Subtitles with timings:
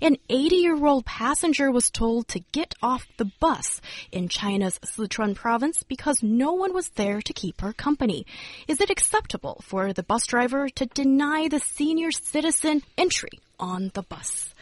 [0.00, 3.80] An 80 year old passenger was told to get off the bus
[4.12, 8.26] in China's Sichuan province because no one was there to keep her company.
[8.68, 14.02] Is it acceptable for the bus driver to deny the senior citizen entry on the
[14.02, 14.54] bus?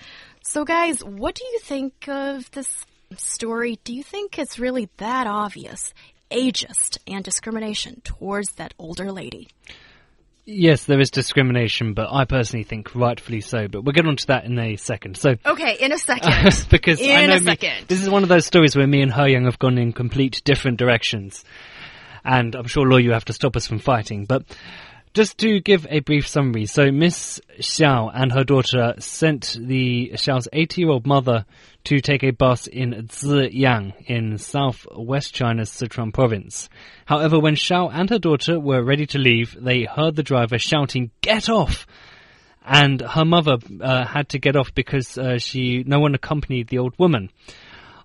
[0.42, 2.84] So, guys, what do you think of this
[3.16, 3.78] story?
[3.84, 5.92] Do you think it's really that obvious?
[6.30, 9.48] Ageist and discrimination towards that older lady.
[10.46, 13.66] Yes, there is discrimination, but I personally think rightfully so.
[13.66, 15.16] But we'll get onto that in a second.
[15.16, 17.86] So, okay, in a second, because in I know a me, second.
[17.88, 20.42] this is one of those stories where me and He Yang have gone in complete
[20.44, 21.44] different directions,
[22.24, 24.26] and I'm sure, Law, you have to stop us from fighting.
[24.26, 24.44] But
[25.14, 30.48] just to give a brief summary, so Miss Xiao and her daughter sent the Xiao's
[30.52, 31.46] 80-year-old mother
[31.84, 36.68] to take a bus in Ziyang in southwest China's Sichuan province.
[37.06, 41.12] However, when Xiao and her daughter were ready to leave, they heard the driver shouting,
[41.20, 41.86] "Get off!"
[42.64, 46.78] And her mother uh, had to get off because uh, she no one accompanied the
[46.78, 47.30] old woman.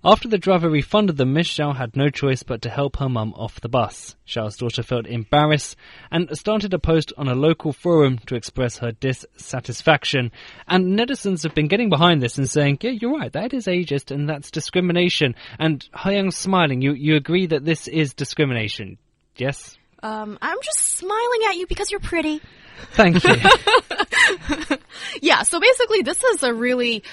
[0.02, 3.34] After the driver refunded them, Miss Xiao had no choice but to help her mum
[3.36, 4.16] off the bus.
[4.26, 5.76] Xiao's daughter felt embarrassed
[6.10, 10.32] and started a post on a local forum to express her dissatisfaction.
[10.66, 14.10] And netizens have been getting behind this and saying, yeah, you're right, that is ageist
[14.10, 15.34] and that's discrimination.
[15.58, 16.80] And He Yang's smiling.
[16.80, 18.96] You, you agree that this is discrimination?
[19.36, 19.76] Yes?
[20.02, 22.40] Um, I'm just smiling at you because you're pretty.
[22.92, 23.34] Thank you.
[25.20, 27.04] yeah, so basically this is a really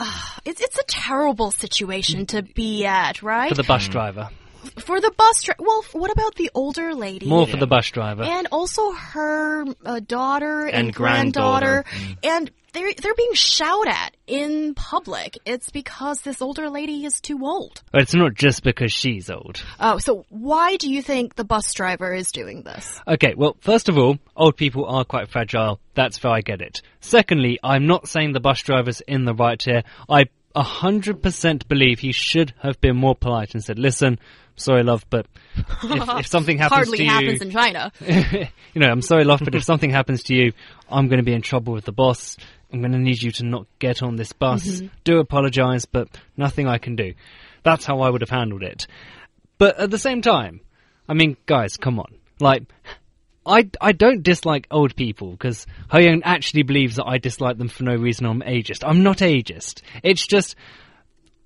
[0.00, 3.48] uh, it's it's a terrible situation to be at, right?
[3.50, 4.30] For the bus driver.
[4.78, 5.62] For the bus driver.
[5.62, 7.26] Well, what about the older lady?
[7.28, 8.22] More for the bus driver.
[8.22, 11.84] And also her uh, daughter and, And granddaughter.
[11.84, 12.18] granddaughter.
[12.22, 15.38] And they're they're being shouted at in public.
[15.44, 17.82] It's because this older lady is too old.
[17.92, 19.62] But it's not just because she's old.
[19.78, 23.00] Oh, so why do you think the bus driver is doing this?
[23.06, 25.80] Okay, well, first of all, old people are quite fragile.
[25.94, 26.82] That's fair, I get it.
[27.00, 29.82] Secondly, I'm not saying the bus driver's in the right here.
[30.08, 34.18] I 100% believe he should have been more polite and said, listen,
[34.56, 35.26] sorry, love, but
[35.56, 37.92] if, if something happens Hardly to happens in China.
[38.00, 40.52] you know, I'm sorry, love, but if something happens to you,
[40.88, 42.36] I'm going to be in trouble with the boss.
[42.72, 44.64] I'm going to need you to not get on this bus.
[44.64, 44.86] Mm-hmm.
[45.04, 47.14] Do apologize, but nothing I can do.
[47.62, 48.86] That's how I would have handled it.
[49.58, 50.60] But at the same time,
[51.08, 52.14] I mean, guys, come on.
[52.38, 52.62] Like,
[53.44, 57.68] I, I don't dislike old people because He Yang actually believes that I dislike them
[57.68, 58.26] for no reason.
[58.26, 58.84] I'm ageist.
[58.86, 59.82] I'm not ageist.
[60.02, 60.54] It's just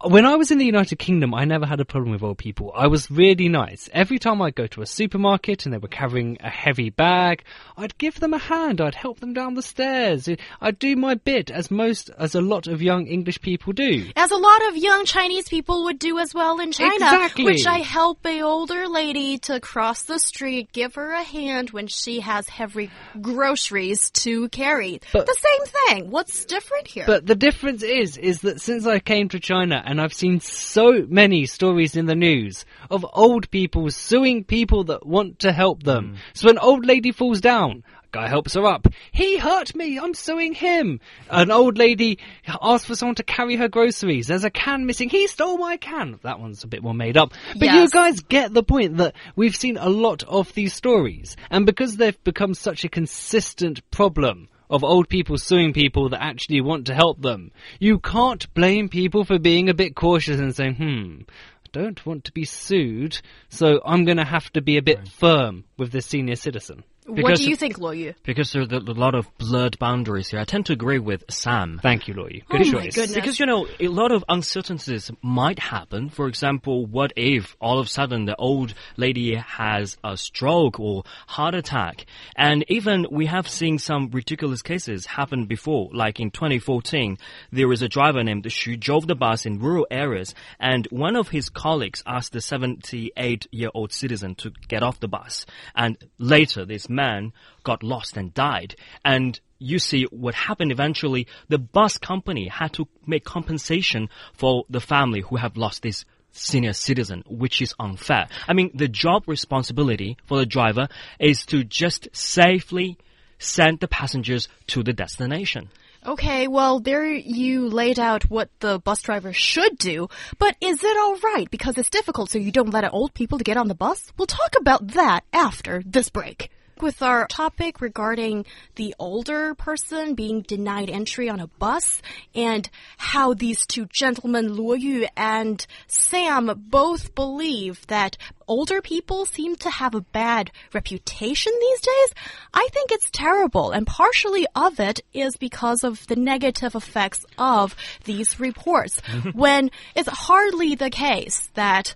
[0.07, 2.73] when I was in the United Kingdom, I never had a problem with old people.
[2.75, 3.89] I was really nice.
[3.93, 7.45] Every time I'd go to a supermarket and they were carrying a heavy bag,
[7.77, 8.81] I'd give them a hand.
[8.81, 10.29] I'd help them down the stairs.
[10.61, 14.07] I'd do my bit, as most, as a lot of young English people do.
[14.17, 16.95] As a lot of young Chinese people would do as well in China.
[16.95, 17.45] Exactly.
[17.45, 21.87] Which I help a older lady to cross the street, give her a hand when
[21.87, 22.91] she has heavy
[23.21, 25.01] groceries to carry.
[25.13, 25.67] But- the same
[26.03, 26.11] thing.
[26.11, 27.05] What's different here?
[27.07, 31.05] But the difference is, is that since I came to China and I've seen so
[31.09, 36.11] many stories in the news of old people suing people that want to help them.
[36.11, 36.17] Hmm.
[36.35, 37.85] So an old lady falls down.
[37.87, 38.87] a Guy helps her up.
[39.11, 39.99] He hurt me.
[39.99, 41.01] I'm suing him.
[41.29, 42.21] An old lady
[42.63, 44.29] asks for someone to carry her groceries.
[44.29, 45.09] There's a can missing.
[45.09, 46.21] He stole my can.
[46.23, 47.33] That one's a bit more made up.
[47.59, 51.37] But you guys get the point that we've seen a lot of these stories.
[51.51, 56.61] And because they've become such a consistent problem, of old people suing people that actually
[56.61, 57.53] want to help them.
[57.79, 61.21] You can't blame people for being a bit cautious and saying, hmm,
[61.65, 65.07] I don't want to be sued, so I'm going to have to be a bit
[65.07, 66.83] firm with this senior citizen.
[67.07, 68.15] What do you think, Luo Yu?
[68.25, 70.41] because there's a lot of blurred boundaries here.
[70.41, 71.79] I tend to agree with Sam.
[71.83, 72.43] Thank you, Loy.
[72.49, 72.95] Good Oh my choice.
[72.95, 73.15] goodness.
[73.15, 76.09] Because, you know, a lot of uncertainties might happen.
[76.09, 81.05] For example, what if all of a sudden the old lady has a stroke or
[81.27, 82.07] heart attack?
[82.37, 85.91] And even we have seen some ridiculous cases happen before.
[85.93, 87.19] Like in 2014,
[87.53, 91.29] there was a driver named Xu drove the bus in rural areas and one of
[91.29, 95.47] his colleagues asked the 78 year old citizen to get off the bus.
[95.75, 97.33] And later, this man
[97.63, 98.77] got lost and died.
[99.05, 104.81] And you see what happened eventually, the bus company had to make compensation for the
[104.81, 108.27] family who have lost this senior citizen, which is unfair.
[108.49, 110.89] I mean, the job responsibility for the driver
[111.19, 112.99] is to just safely
[113.39, 115.71] send the passengers to the destination.
[116.07, 120.09] Okay, well, there you laid out what the bus driver should do,
[120.39, 123.57] but is it alright because it's difficult so you don't let old people to get
[123.57, 124.13] on the bus?
[124.19, 126.51] We'll talk about that after this break.
[126.81, 128.45] With our topic regarding
[128.77, 132.03] the older person being denied entry on a bus
[132.35, 138.17] and how these two gentlemen, Luo Yu and Sam, both believe that
[138.47, 142.15] older people seem to have a bad reputation these days,
[142.53, 143.71] I think it's terrible.
[143.71, 147.75] And partially of it is because of the negative effects of
[148.05, 149.01] these reports.
[149.33, 151.95] when it's hardly the case that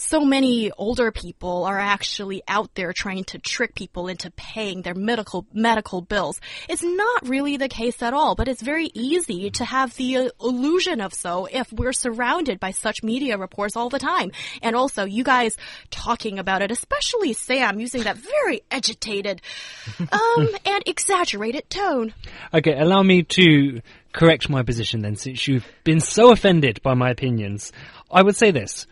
[0.00, 4.94] so many older people are actually out there trying to trick people into paying their
[4.94, 6.40] medical medical bills.
[6.70, 11.02] It's not really the case at all, but it's very easy to have the illusion
[11.02, 14.32] of so if we're surrounded by such media reports all the time.
[14.62, 15.54] And also, you guys
[15.90, 19.42] talking about it, especially Sam using that very agitated
[20.00, 22.14] um, and exaggerated tone.
[22.54, 23.82] Okay, allow me to
[24.14, 27.70] correct my position then, since you've been so offended by my opinions.
[28.10, 28.86] I would say this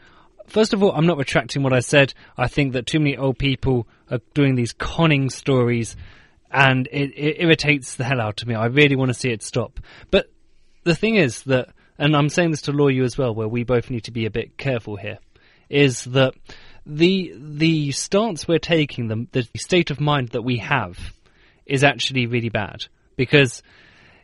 [0.49, 2.15] first of all, I'm not retracting what I said.
[2.37, 5.97] I think that too many old people are doing these conning stories,
[6.51, 8.55] and it, it irritates the hell out of me.
[8.55, 9.81] I really want to see it stop.
[10.11, 10.31] But
[10.85, 11.69] the thing is that,
[11.99, 14.27] and I'm saying this to Luo Yu as well, where we both need to be
[14.27, 15.19] a bit careful here,
[15.69, 16.35] is that
[16.87, 21.13] the the stance we're taking, the, the state of mind that we have,
[21.67, 22.87] is actually really bad
[23.17, 23.63] because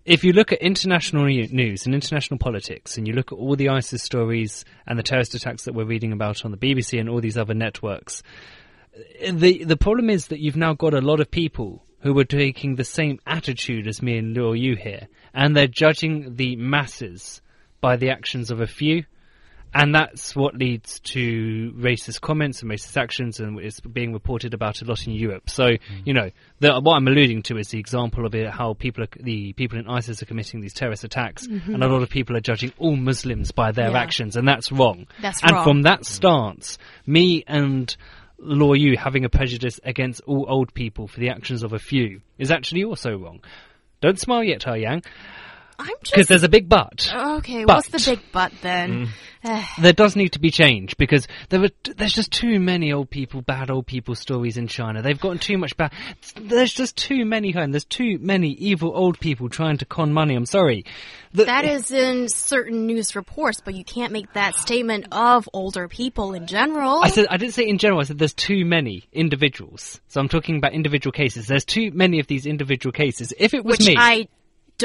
[0.04, 3.70] if you look at international news and international politics, and you look at all the
[3.70, 7.20] ISIS stories and the terrorist attacks that we're reading about on the BBC and all
[7.20, 8.22] these other networks,
[9.30, 12.76] the the problem is that you've now got a lot of people who are taking
[12.76, 17.40] the same attitude as me and Luo Yu here, and they're judging the masses
[17.80, 19.04] by the actions of a few
[19.74, 24.80] and that's what leads to racist comments and racist actions, and it's being reported about
[24.82, 25.50] a lot in Europe.
[25.50, 25.78] So, mm.
[26.04, 26.30] you know,
[26.60, 29.78] the, what I'm alluding to is the example of it, how people, are, the people
[29.78, 31.74] in ISIS are committing these terrorist attacks, mm-hmm.
[31.74, 33.98] and a lot of people are judging all Muslims by their yeah.
[33.98, 35.06] actions, and that's wrong.
[35.20, 35.64] That's and wrong.
[35.64, 37.94] from that stance, me and
[38.40, 42.20] Luo Yu having a prejudice against all old people for the actions of a few
[42.38, 43.40] is actually also wrong.
[44.00, 45.02] Don't smile yet, He Yang.
[45.78, 47.10] I'm just because there's a big but.
[47.12, 47.76] Okay, but.
[47.76, 49.06] what's the big but then?
[49.06, 49.08] Mm.
[49.78, 53.42] there does need to be change because there are there's just too many old people,
[53.42, 55.02] bad old people stories in China.
[55.02, 55.92] They've gotten too much bad.
[56.36, 60.34] There's just too many, and there's too many evil old people trying to con money.
[60.34, 60.84] I'm sorry.
[61.32, 65.88] The, that is in certain news reports, but you can't make that statement of older
[65.88, 67.00] people in general.
[67.02, 68.00] I said I didn't say in general.
[68.00, 70.00] I said there's too many individuals.
[70.08, 71.48] So I'm talking about individual cases.
[71.48, 73.34] There's too many of these individual cases.
[73.36, 74.28] If it was Which me, I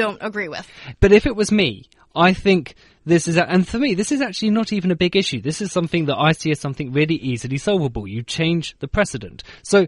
[0.00, 0.66] don't agree with.
[1.00, 2.74] But if it was me, I think
[3.06, 5.40] this is, and for me, this is actually not even a big issue.
[5.40, 8.06] This is something that I see as something really easily solvable.
[8.06, 9.42] You change the precedent.
[9.62, 9.86] So,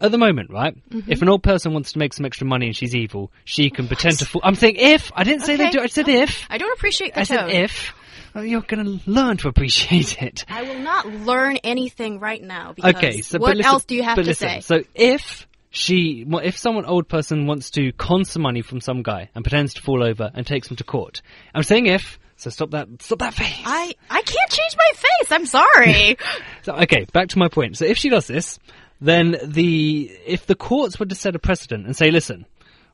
[0.00, 0.76] at the moment, right?
[0.90, 1.10] Mm-hmm.
[1.10, 3.86] If an old person wants to make some extra money and she's evil, she can
[3.86, 3.88] what?
[3.88, 4.40] pretend to fool.
[4.44, 5.10] I'm saying if.
[5.14, 5.64] I didn't say okay.
[5.64, 5.80] they do.
[5.80, 6.46] I said if.
[6.48, 7.48] I don't appreciate the I tone.
[7.48, 7.94] said if.
[8.32, 10.44] Well, you're going to learn to appreciate it.
[10.48, 12.74] I will not learn anything right now.
[12.74, 14.60] Because okay, so what listen, else do you have to listen, say?
[14.60, 19.30] So if she, if someone old person wants to con some money from some guy
[19.34, 21.22] and pretends to fall over and takes him to court,
[21.54, 22.18] I'm saying if.
[22.36, 23.62] So stop that, stop that face.
[23.64, 25.32] I, I can't change my face.
[25.32, 26.16] I'm sorry.
[26.62, 27.76] so, okay, back to my point.
[27.76, 28.58] So if she does this,
[29.00, 32.46] then the, if the courts were to set a precedent and say, listen,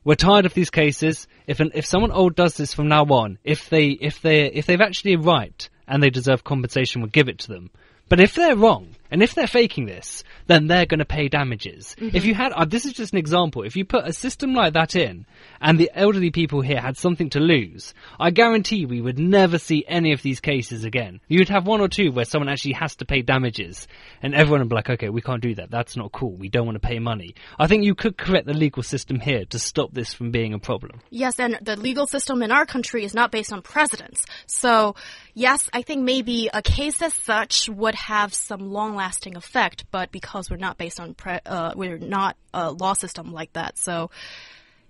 [0.03, 1.27] we're tired of these cases.
[1.47, 4.65] If an, if someone old does this from now on, if they, if they, if
[4.65, 7.69] they've actually right and they deserve compensation, we'll give it to them.
[8.09, 11.95] But if they're wrong, and if they're faking this, then they're going to pay damages.
[11.99, 12.15] Mm-hmm.
[12.15, 14.73] If you had, uh, this is just an example, if you put a system like
[14.73, 15.25] that in,
[15.61, 19.85] and the elderly people here had something to lose, I guarantee we would never see
[19.87, 21.21] any of these cases again.
[21.27, 23.87] You'd have one or two where someone actually has to pay damages,
[24.21, 26.65] and everyone would be like, okay, we can't do that, that's not cool, we don't
[26.65, 27.35] want to pay money.
[27.59, 30.59] I think you could correct the legal system here to stop this from being a
[30.59, 31.01] problem.
[31.09, 34.25] Yes, and the legal system in our country is not based on precedents.
[34.47, 34.95] So,
[35.33, 40.11] yes, I think maybe a case as such would have some long lasting effect, but
[40.11, 44.09] because we're not based on uh, we're not a law system like that, so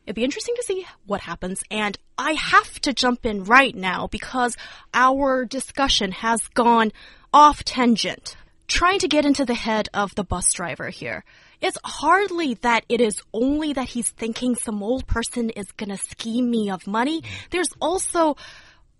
[0.05, 1.63] it'd be interesting to see what happens.
[1.69, 4.55] And I have to jump in right now because
[4.93, 6.91] our discussion has gone
[7.33, 8.37] off tangent.
[8.67, 11.23] Trying to get into the head of the bus driver here.
[11.61, 16.49] It's hardly that it is only that he's thinking some old person is gonna scheme
[16.49, 17.23] me of money.
[17.51, 18.37] There's also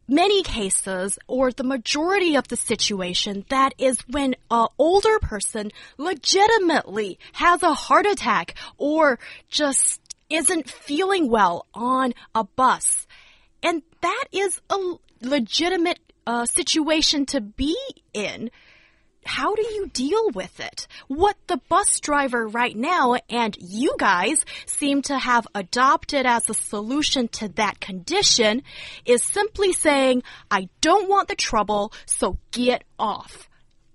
[0.07, 7.19] many cases or the majority of the situation that is when an older person legitimately
[7.33, 9.19] has a heart attack or
[9.49, 13.07] just isn't feeling well on a bus.
[13.61, 14.77] And that is a
[15.21, 17.77] legitimate uh, situation to be
[18.13, 18.49] in
[19.25, 20.87] how do you deal with it?
[21.07, 26.53] What the bus driver right now and you guys seem to have adopted as a
[26.53, 28.63] solution to that condition
[29.05, 33.49] is simply saying, I don't want the trouble, so get off.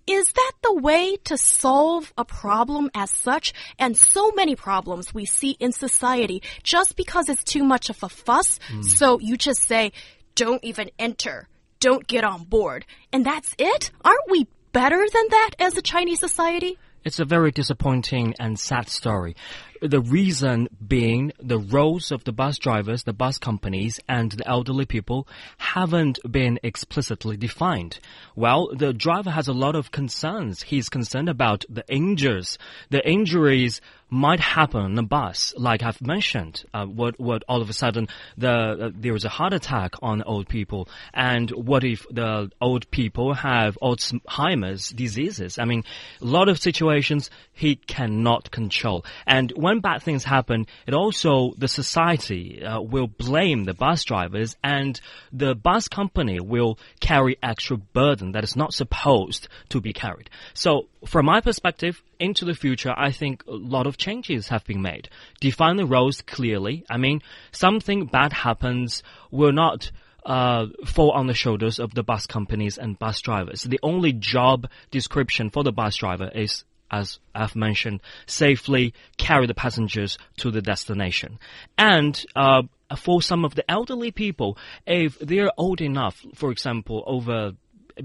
[0.06, 3.52] Is that the way to solve a problem as such?
[3.78, 8.08] And so many problems we see in society just because it's too much of a
[8.08, 8.58] fuss.
[8.68, 8.82] Hmm.
[8.82, 9.92] So you just say,
[10.34, 11.46] don't even enter.
[11.78, 12.86] Don't get on board.
[13.12, 13.92] And that's it?
[14.04, 16.78] Aren't we better than that as a Chinese society?
[17.04, 19.36] It's a very disappointing and sad story.
[19.80, 24.84] The reason being the roles of the bus drivers, the bus companies, and the elderly
[24.84, 27.98] people haven't been explicitly defined.
[28.36, 30.62] Well, the driver has a lot of concerns.
[30.62, 32.58] He's concerned about the injuries.
[32.90, 36.64] The injuries might happen on the bus, like I've mentioned.
[36.74, 40.22] Uh, what what all of a sudden the uh, there was a heart attack on
[40.22, 45.58] old people, and what if the old people have Alzheimer's diseases?
[45.58, 45.84] I mean,
[46.20, 51.68] a lot of situations he cannot control, and when bad things happen, it also the
[51.68, 55.00] society uh, will blame the bus drivers, and
[55.32, 60.28] the bus company will carry extra burden that is not supposed to be carried.
[60.54, 64.82] So, from my perspective, into the future, I think a lot of changes have been
[64.82, 65.08] made.
[65.40, 66.84] Define the roles clearly.
[66.90, 67.22] I mean,
[67.52, 69.92] something bad happens will not
[70.24, 73.62] uh, fall on the shoulders of the bus companies and bus drivers.
[73.62, 79.54] The only job description for the bus driver is as I've mentioned, safely carry the
[79.54, 81.38] passengers to the destination.
[81.78, 82.62] And uh,
[82.96, 87.52] for some of the elderly people, if they're old enough, for example, over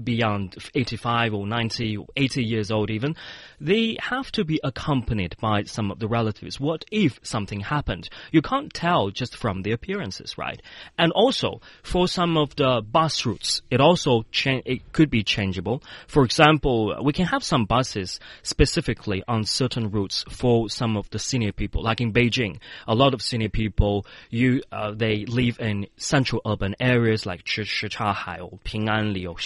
[0.02, 3.16] beyond 85 or 90 or 80 years old even,
[3.60, 6.60] they have to be accompanied by some of the relatives.
[6.60, 8.08] What if something happened?
[8.32, 10.60] You can't tell just from the appearances, right?
[10.98, 15.82] And also, for some of the bus routes, it also it could be changeable.
[16.06, 21.18] For example, we can have some buses specifically on certain routes for some of the
[21.18, 22.58] senior people, like in Beijing.
[22.86, 28.40] A lot of senior people, you, uh, they live in central urban areas like Shichahai
[28.40, 29.36] or Ping'anli or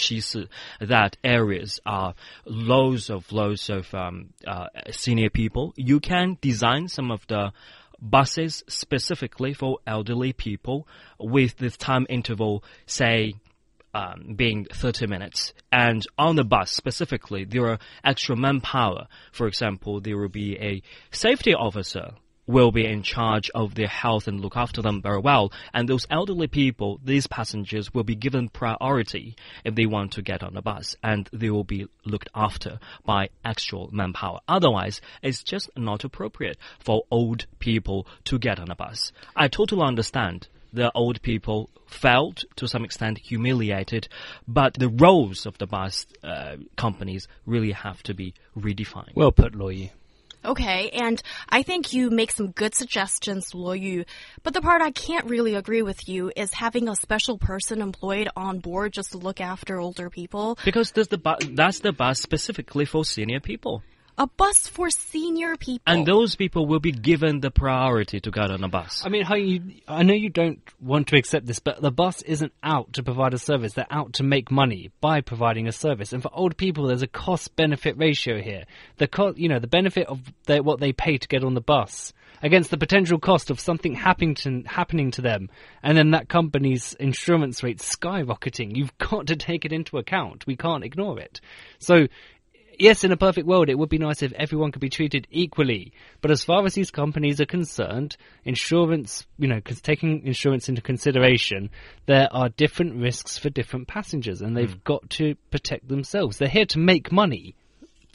[0.79, 2.13] That areas are
[2.45, 5.73] loads of loads of um, uh, senior people.
[5.75, 7.51] You can design some of the
[8.01, 10.87] buses specifically for elderly people
[11.19, 13.35] with the time interval, say,
[13.93, 15.53] um, being 30 minutes.
[15.71, 19.07] And on the bus specifically, there are extra manpower.
[19.31, 22.13] For example, there will be a safety officer
[22.47, 25.51] will be in charge of their health and look after them very well.
[25.73, 30.43] And those elderly people, these passengers will be given priority if they want to get
[30.43, 34.39] on the bus and they will be looked after by actual manpower.
[34.47, 39.11] Otherwise, it's just not appropriate for old people to get on a bus.
[39.35, 44.07] I totally understand the old people felt to some extent humiliated,
[44.47, 49.13] but the roles of the bus uh, companies really have to be redefined.
[49.15, 49.89] Well put, Luo
[50.43, 54.05] Okay, and I think you make some good suggestions, Luo Yu.
[54.43, 58.29] But the part I can't really agree with you is having a special person employed
[58.35, 60.57] on board just to look after older people.
[60.65, 63.83] Because the that's the bus specifically for senior people
[64.17, 65.81] a bus for senior people.
[65.85, 69.03] And those people will be given the priority to get on a bus.
[69.05, 72.21] I mean, how you, I know you don't want to accept this, but the bus
[72.21, 73.73] isn't out to provide a service.
[73.73, 76.13] They're out to make money by providing a service.
[76.13, 78.65] And for old people, there's a cost benefit ratio here.
[78.97, 81.61] The co- you know, the benefit of their, what they pay to get on the
[81.61, 85.49] bus against the potential cost of something happening to, happening to them,
[85.83, 88.75] and then that company's insurance rate skyrocketing.
[88.75, 90.47] You've got to take it into account.
[90.47, 91.39] We can't ignore it.
[91.79, 92.07] So
[92.77, 95.93] yes, in a perfect world, it would be nice if everyone could be treated equally.
[96.21, 101.69] But as far as these companies are concerned, insurance, you know, taking insurance into consideration,
[102.05, 104.83] there are different risks for different passengers, and they've mm.
[104.83, 106.37] got to protect themselves.
[106.37, 107.55] They're here to make money,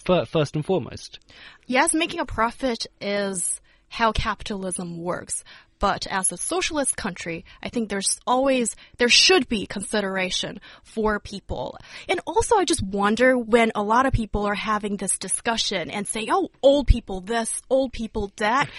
[0.05, 1.19] first and foremost.
[1.67, 5.45] Yes, making a profit is how capitalism works.
[5.79, 11.79] But as a socialist country, I think there's always, there should be consideration for people.
[12.09, 16.07] And also, I just wonder when a lot of people are having this discussion and
[16.07, 18.71] say, oh, old people this, old people that.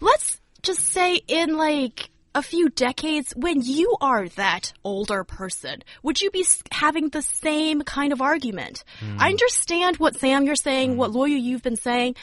[0.00, 6.20] Let's just say in like a few decades, when you are that older person, would
[6.20, 8.82] you be having the same kind of argument?
[9.00, 9.20] Mm.
[9.20, 10.96] I understand what Sam you're saying, mm.
[10.96, 12.16] what Yu you've been saying,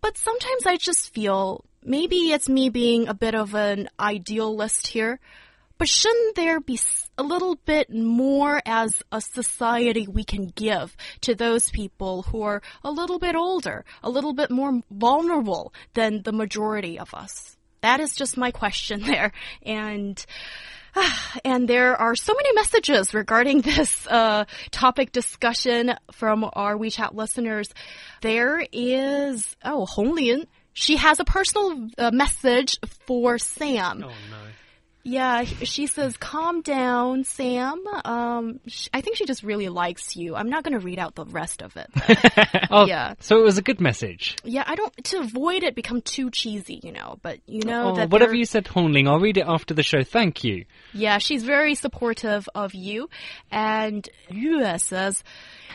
[0.00, 5.20] but sometimes I just feel maybe it's me being a bit of an idealist here,
[5.78, 6.78] but shouldn't there be
[7.18, 12.62] a little bit more as a society we can give to those people who are
[12.84, 17.56] a little bit older, a little bit more vulnerable than the majority of us?
[17.80, 19.32] That is just my question there.
[19.62, 20.24] And,
[21.44, 27.68] and there are so many messages regarding this uh, topic discussion from our WeChat listeners.
[28.20, 34.04] There is, oh, Hong Lin she has a personal uh, message for Sam.
[34.04, 34.14] Oh, no.
[35.04, 40.36] Yeah, she says, "Calm down, Sam." Um, sh I think she just really likes you.
[40.36, 41.88] I'm not going to read out the rest of it.
[42.70, 43.14] Oh, Yeah.
[43.20, 44.36] So it was a good message.
[44.44, 47.18] yeah, I don't to avoid it become too cheesy, you know.
[47.22, 49.82] But you know Oh, that whatever there- you said, Hongling, I'll read it after the
[49.82, 50.02] show.
[50.04, 50.64] Thank you.
[50.94, 53.10] Yeah, she's very supportive of you.
[53.50, 55.22] And Yue says,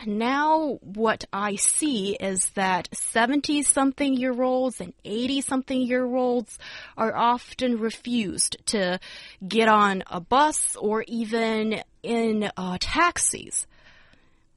[0.06, 6.58] now what I see is that 70 something year olds and 80 something year olds
[6.96, 8.98] are often refused to
[9.46, 13.66] get on a bus or even in uh, taxis.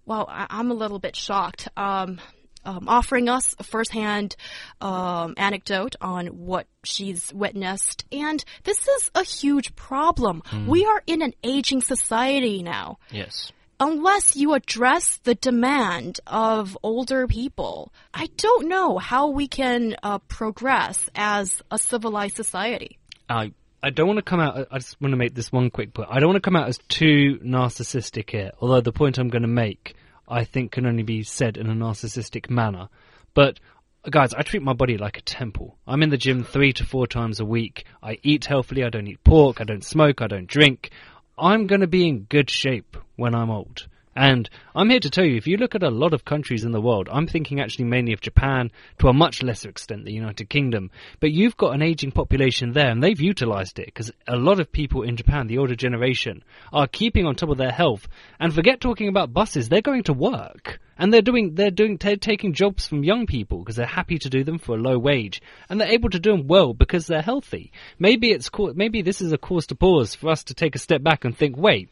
[0.05, 1.67] Well, I- I'm a little bit shocked.
[1.77, 2.19] Um,
[2.63, 4.35] um, offering us a firsthand
[4.81, 10.43] um, anecdote on what she's witnessed, and this is a huge problem.
[10.67, 12.99] We are in an aging society now.
[13.09, 13.51] Yes.
[13.79, 20.19] Unless you address the demand of older people, I don't know how we can uh,
[20.19, 22.99] progress as a civilized society.
[23.27, 23.53] I
[23.83, 24.67] I don't want to come out.
[24.69, 26.09] I just want to make this one quick point.
[26.11, 28.51] I don't want to come out as too narcissistic here.
[28.59, 29.95] Although the point I'm going to make,
[30.27, 32.89] I think, can only be said in a narcissistic manner.
[33.33, 33.59] But
[34.07, 35.77] guys, I treat my body like a temple.
[35.87, 37.85] I'm in the gym three to four times a week.
[38.03, 38.83] I eat healthily.
[38.83, 39.59] I don't eat pork.
[39.59, 40.21] I don't smoke.
[40.21, 40.91] I don't drink.
[41.35, 43.87] I'm going to be in good shape when I'm old.
[44.15, 46.71] And I'm here to tell you, if you look at a lot of countries in
[46.71, 50.49] the world, I'm thinking actually mainly of Japan, to a much lesser extent the United
[50.49, 50.91] Kingdom,
[51.21, 54.71] but you've got an aging population there and they've utilized it because a lot of
[54.71, 58.81] people in Japan, the older generation, are keeping on top of their health and forget
[58.81, 60.79] talking about buses, they're going to work.
[60.97, 64.29] And they're doing, they're doing, they're taking jobs from young people because they're happy to
[64.29, 67.23] do them for a low wage, and they're able to do them well because they're
[67.23, 67.71] healthy.
[67.97, 71.01] Maybe it's, maybe this is a cause to pause for us to take a step
[71.01, 71.89] back and think, wait,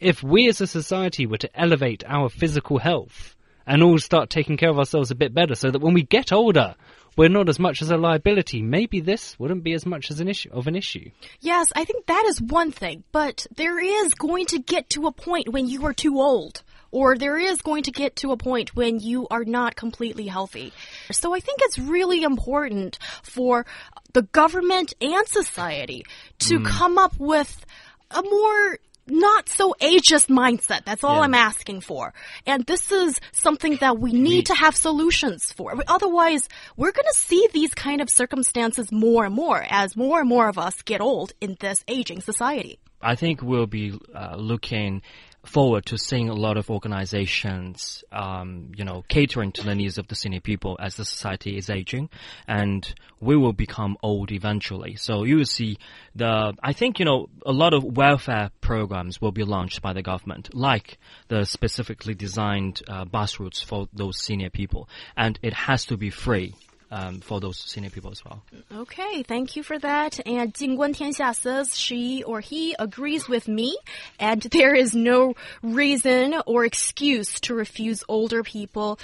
[0.00, 3.34] if we as a society were to elevate our physical health
[3.66, 6.32] and all start taking care of ourselves a bit better so that when we get
[6.32, 6.74] older,
[7.16, 10.28] we're not as much as a liability, maybe this wouldn't be as much as an
[10.28, 11.10] issue of an issue.
[11.40, 15.12] Yes, I think that is one thing, but there is going to get to a
[15.12, 16.62] point when you are too old.
[16.90, 20.72] Or there is going to get to a point when you are not completely healthy.
[21.10, 23.66] So I think it's really important for
[24.12, 26.04] the government and society
[26.40, 26.64] to mm.
[26.64, 27.66] come up with
[28.12, 30.84] a more not so ageist mindset.
[30.84, 31.22] That's all Yeah.
[31.22, 32.14] I'm asking for.
[32.46, 35.74] And this is something that we need to have solutions for.
[35.88, 40.28] Otherwise, we're going to see these kind of circumstances more and more as more and
[40.28, 42.78] more of us get old in this aging society.
[43.02, 45.02] I think we'll be uh, looking
[45.46, 50.08] forward to seeing a lot of organizations, um, you know, catering to the needs of
[50.08, 52.08] the senior people as the society is aging,
[52.46, 54.96] and we will become old eventually.
[54.96, 55.78] So you will see
[56.14, 60.02] the, I think, you know, a lot of welfare programs will be launched by the
[60.02, 65.86] government, like the specifically designed uh, bus routes for those senior people, and it has
[65.86, 66.54] to be free.
[66.94, 68.40] Um, for those senior people as well.
[68.72, 70.20] Okay, thank you for that.
[70.24, 73.76] And Jingguan Tianxia says she or he agrees with me,
[74.20, 79.00] and there is no reason or excuse to refuse older people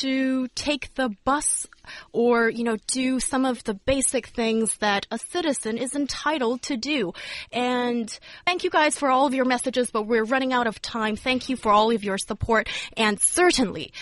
[0.00, 1.66] to take the bus
[2.12, 6.76] or, you know, do some of the basic things that a citizen is entitled to
[6.76, 7.12] do.
[7.52, 8.10] And
[8.44, 11.16] thank you guys for all of your messages, but we're running out of time.
[11.16, 13.92] Thank you for all of your support, and certainly,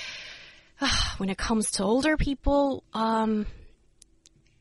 [1.19, 3.47] when it comes to older people, um,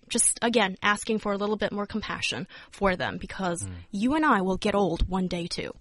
[0.10, 4.42] just again asking for a little bit more compassion for them because you and I
[4.42, 5.72] will get old one day too.